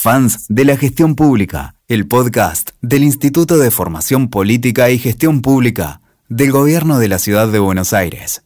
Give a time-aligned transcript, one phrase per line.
[0.00, 6.00] fans de la gestión pública, el podcast del Instituto de Formación Política y Gestión Pública
[6.30, 8.42] del Gobierno de la Ciudad de Buenos Aires.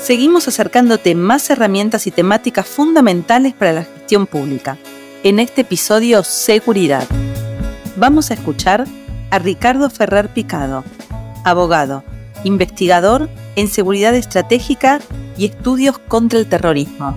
[0.00, 4.76] Seguimos acercándote más herramientas y temáticas fundamentales para la gestión pública.
[5.22, 7.06] En este episodio, Seguridad.
[7.96, 8.88] Vamos a escuchar
[9.30, 10.82] a Ricardo Ferrer Picado,
[11.44, 12.02] abogado,
[12.42, 14.98] investigador en seguridad estratégica
[15.36, 17.16] y estudios contra el terrorismo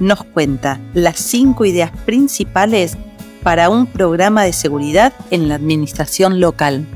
[0.00, 2.96] nos cuenta las cinco ideas principales
[3.42, 6.86] para un programa de seguridad en la administración local.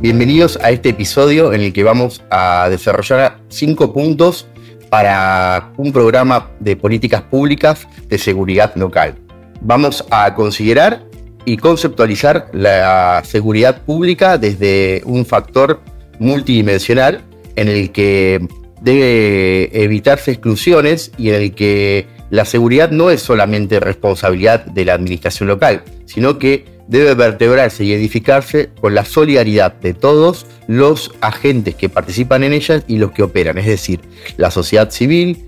[0.00, 4.46] Bienvenidos a este episodio en el que vamos a desarrollar cinco puntos
[4.90, 9.16] para un programa de políticas públicas de seguridad local.
[9.60, 11.04] Vamos a considerar
[11.44, 15.80] y conceptualizar la seguridad pública desde un factor
[16.18, 17.22] multidimensional
[17.60, 18.46] en el que
[18.80, 24.94] debe evitarse exclusiones y en el que la seguridad no es solamente responsabilidad de la
[24.94, 31.74] administración local, sino que debe vertebrarse y edificarse con la solidaridad de todos los agentes
[31.74, 34.00] que participan en ellas y los que operan, es decir,
[34.36, 35.46] la sociedad civil,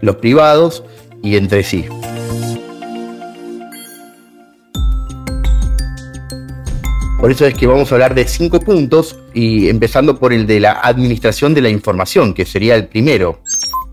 [0.00, 0.84] los privados
[1.22, 1.84] y entre sí.
[7.20, 10.58] Por eso es que vamos a hablar de cinco puntos y empezando por el de
[10.58, 13.42] la administración de la información, que sería el primero,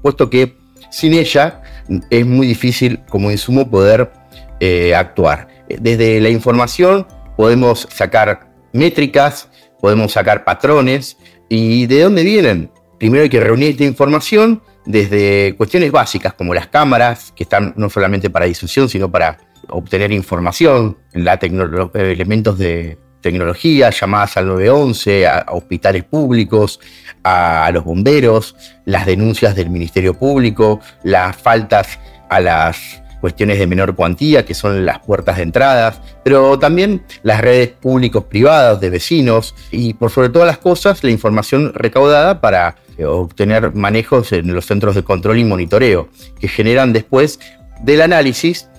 [0.01, 0.55] puesto que
[0.91, 1.61] sin ella
[2.09, 4.13] es muy difícil como insumo poder
[4.61, 5.49] eh, actuar.
[5.67, 7.05] Desde la información
[7.35, 9.49] podemos sacar métricas,
[9.81, 11.17] podemos sacar patrones
[11.49, 12.71] y de dónde vienen.
[12.97, 17.89] Primero hay que reunir esta información desde cuestiones básicas como las cámaras, que están no
[17.89, 22.97] solamente para difusión, sino para obtener información, la elementos de
[23.31, 26.79] tecnología, llamadas al 911, a, hospitales públicos,
[27.23, 33.95] a, los bomberos, las denuncias del Ministerio Público, las faltas a las cuestiones de menor
[33.95, 39.55] cuantía, que son las puertas de entradas, pero también las redes públicos privadas de vecinos
[39.71, 44.65] y por sobre todas las cosas la información recaudada para eh, obtener manejos en los
[44.65, 46.07] centros de control y monitoreo,
[46.39, 47.39] que generan después
[47.81, 48.69] del análisis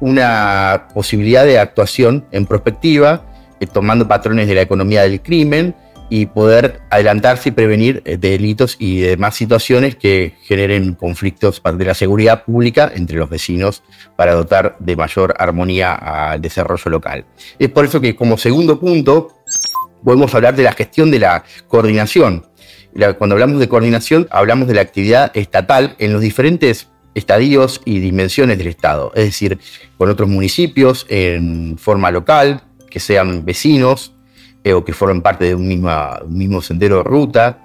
[0.00, 3.26] una posibilidad de actuación en prospectiva
[3.66, 5.74] tomando patrones de la economía del crimen
[6.14, 11.94] y poder adelantarse y prevenir eh, delitos y demás situaciones que generen conflictos de la
[11.94, 13.82] seguridad pública entre los vecinos
[14.14, 17.24] para dotar de mayor armonía al desarrollo local.
[17.58, 19.28] Es por eso que como segundo punto
[20.04, 22.44] podemos hablar de la gestión de la coordinación.
[23.16, 28.58] Cuando hablamos de coordinación hablamos de la actividad estatal en los diferentes estadios y dimensiones
[28.58, 29.58] del Estado, es decir,
[29.96, 32.62] con otros municipios en forma local,
[32.92, 34.12] que sean vecinos
[34.64, 37.58] eh, o que formen parte de un, mismo sendero de ruta,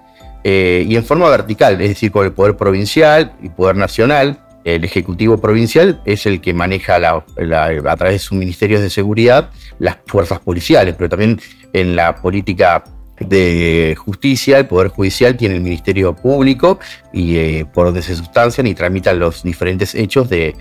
[0.44, 4.44] eh, y en forma vertical, es decir, con el poder provincial y poder nacional.
[4.64, 9.50] El Ejecutivo Provincial es el que maneja a través de sus ministerios de seguridad
[9.80, 11.40] las fuerzas policiales, pero también
[11.72, 12.84] en la política
[13.20, 16.80] de justicia, el Poder Judicial tiene el Ministerio Público
[17.14, 20.56] y eh, por donde se sustancian y tramitan los diferentes hechos de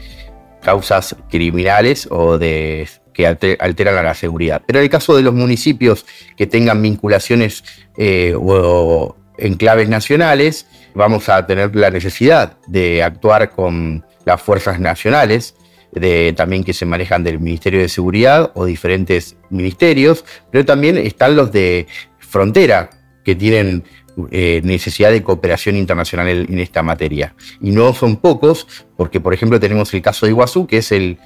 [0.62, 4.60] causas criminales o de que alteran a la seguridad.
[4.66, 6.04] Pero en el caso de los municipios
[6.36, 7.64] que tengan vinculaciones
[7.96, 15.54] eh, o enclaves nacionales, vamos a tener la necesidad de actuar con las fuerzas nacionales,
[15.92, 21.36] de, también que se manejan del Ministerio de Seguridad o diferentes ministerios, pero también están
[21.36, 21.86] los de
[22.18, 22.90] frontera,
[23.24, 23.82] que tienen
[24.30, 27.34] eh, necesidad de cooperación internacional en, esta materia.
[27.60, 28.66] Y no son pocos,
[28.96, 31.18] porque por ejemplo tenemos el caso de Iguazú, que es el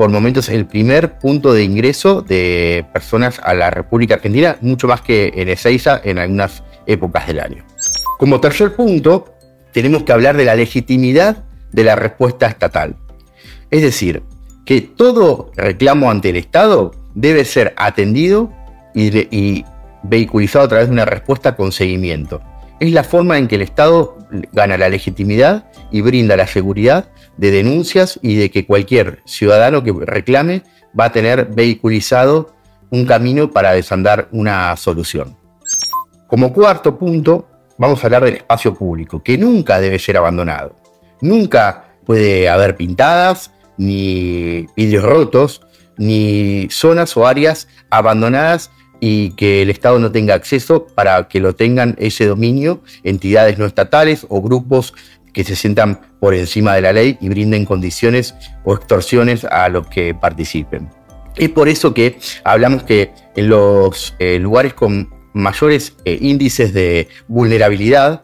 [0.00, 5.02] por momentos el primer punto de ingreso de personas a la República Argentina, mucho más
[5.02, 7.66] que en Ezeiza en algunas épocas del año.
[8.18, 9.34] Como tercer punto,
[9.72, 12.96] tenemos que hablar de la legitimidad de la respuesta estatal.
[13.70, 14.22] Es decir,
[14.64, 18.50] que todo reclamo ante el Estado debe ser atendido
[18.94, 19.66] y, y
[20.02, 22.40] vehiculizado a través de una respuesta con seguimiento.
[22.80, 24.16] Es la forma en que el Estado
[24.52, 29.92] gana la legitimidad y brinda la seguridad de denuncias y de que cualquier ciudadano que
[29.92, 30.62] reclame
[30.98, 32.54] va a tener vehiculizado
[32.90, 35.36] un camino para desandar una solución.
[36.26, 40.74] Como cuarto punto, vamos a hablar del espacio público, que nunca debe ser abandonado.
[41.20, 45.60] Nunca puede haber pintadas, ni vidrios rotos,
[45.98, 51.54] ni zonas o áreas abandonadas y que el Estado no tenga acceso para que lo
[51.54, 54.94] tengan ese dominio entidades no estatales o grupos
[55.32, 59.86] que se sientan por encima de la ley y brinden condiciones o extorsiones a los
[59.86, 60.90] que participen.
[61.36, 67.08] Es por eso que hablamos que en los eh, lugares con mayores eh, índices de
[67.28, 68.22] vulnerabilidad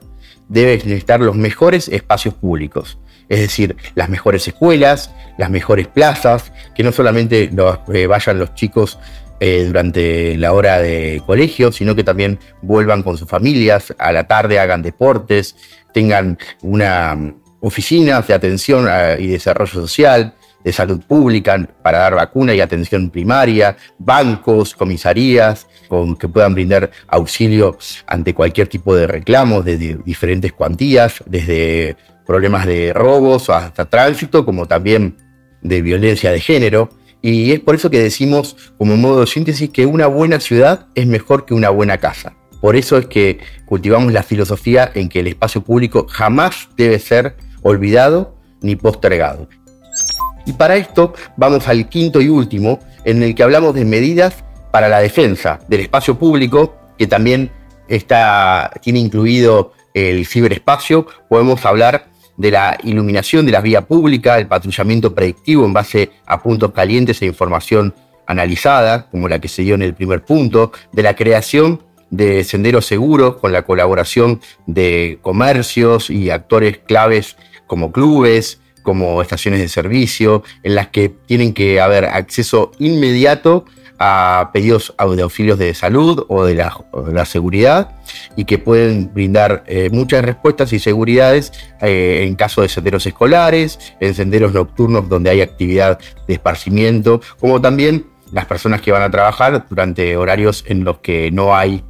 [0.48, 2.98] debe necesitar los mejores espacios públicos.
[3.28, 7.50] Es decir, las mejores escuelas, las mejores plazas, que no solamente
[7.92, 8.98] eh, vayan los chicos
[9.40, 14.26] eh, durante la hora de colegio, sino que también vuelvan con sus familias, a la
[14.26, 15.56] tarde hagan deportes,
[15.92, 20.34] tengan una mm, oficinas de atención eh, y desarrollo social,
[20.66, 26.90] de salud pública para dar vacuna y atención primaria, bancos, comisarías, con, que puedan brindar
[27.06, 27.78] auxilio
[28.08, 31.96] ante cualquier tipo de reclamos de, diferentes cuantías, desde
[32.26, 35.16] problemas de robos hasta tránsito, como también
[35.62, 36.90] de violencia de género.
[37.28, 41.08] Y es por eso que decimos, como modo de síntesis, que una buena ciudad es
[41.08, 42.36] mejor que una buena casa.
[42.60, 47.36] Por eso es que cultivamos la filosofía en que el espacio público jamás debe ser
[47.62, 49.48] olvidado ni postergado.
[50.46, 54.88] Y para esto vamos al quinto y último, en el que hablamos de medidas para
[54.88, 57.50] la defensa del espacio público, que también
[57.88, 61.08] está, tiene incluido el ciberespacio.
[61.28, 62.06] Podemos hablar
[62.36, 67.22] de la iluminación de la vía pública, el patrullamiento predictivo en base a puntos calientes
[67.22, 67.94] e información
[68.26, 72.86] analizada, como la que se dio en el primer punto, de la creación de senderos
[72.86, 77.36] seguros con la colaboración de comercios y actores claves
[77.66, 83.64] como clubes, como estaciones de servicio, en las que tienen que haber acceso inmediato
[83.98, 87.90] a pedidos de auxilios de salud o de la, seguridad
[88.36, 93.78] y que pueden brindar eh, muchas respuestas y seguridades eh, en caso de senderos escolares,
[94.00, 99.10] en senderos nocturnos donde hay actividad de esparcimiento, como también las personas que van a
[99.10, 101.84] trabajar durante horarios en los que no hay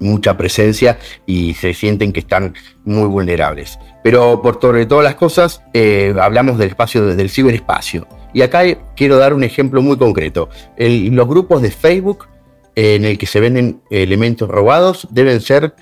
[0.00, 2.54] mucha presencia y se sienten que están
[2.84, 3.78] muy vulnerables.
[4.02, 8.06] Pero por sobre todas las cosas, eh, hablamos del espacio, del ciberespacio.
[8.32, 8.62] Y acá
[8.94, 10.48] quiero dar un ejemplo muy concreto.
[10.76, 12.26] los grupos de Facebook
[12.74, 15.74] en el que se venden elementos robados deben ser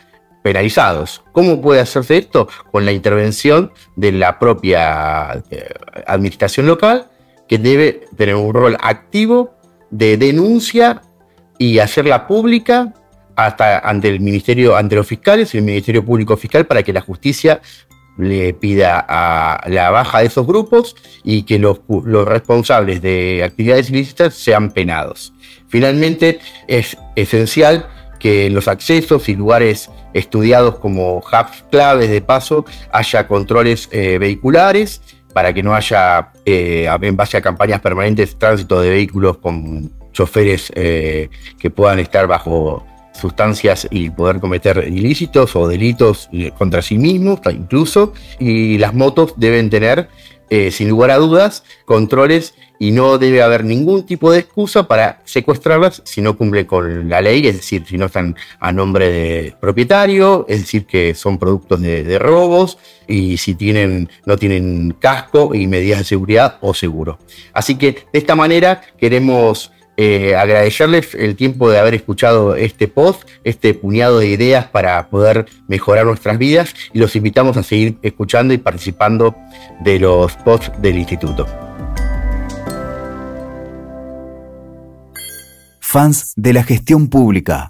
[0.42, 1.24] penalizados.
[1.32, 2.48] ¿Cómo puede hacerse esto?
[2.70, 5.68] Con la intervención de la propia eh,
[6.06, 7.08] administración local,
[7.48, 9.56] que debe tener un rol activo
[9.90, 11.02] de denuncia
[11.58, 12.94] y hacerla pública
[13.34, 17.02] hasta ante el Ministerio, ante los fiscales y el Ministerio Público Fiscal para que la
[17.02, 17.60] justicia
[18.16, 21.80] le pida a la baja de esos grupos y que los,
[22.26, 25.32] responsables de actividades ilícitas sean penados.
[25.68, 32.64] Finalmente, es esencial que en los accesos y lugares estudiados como hubs claves de paso
[32.90, 35.02] haya controles eh, vehiculares
[35.34, 40.72] para que no haya, eh, en base a campañas permanentes, tránsito de vehículos con choferes
[40.74, 41.28] eh,
[41.58, 42.86] que puedan estar bajo
[43.16, 46.28] sustancias y poder cometer ilícitos o delitos
[46.58, 48.12] contra sí mismos incluso.
[48.38, 50.08] Y las motos deben tener,
[50.50, 55.20] eh, sin lugar a dudas, controles y no debe haber ningún tipo de excusa para
[55.24, 59.54] secuestrarlas si no cumple con la ley, es decir, si no están a nombre de
[59.58, 62.78] propietario, es decir, que son productos de, de robos
[63.08, 67.18] y si tienen, no tienen casco y medidas de seguridad o seguro.
[67.52, 73.28] Así que de esta manera queremos eh, agradecerles el tiempo de haber escuchado este post,
[73.44, 78.52] este puñado de ideas para poder mejorar nuestras vidas y los invitamos a seguir escuchando
[78.52, 79.34] y participando
[79.80, 81.46] de los posts del instituto.
[85.80, 87.64] Fans de la gestión pública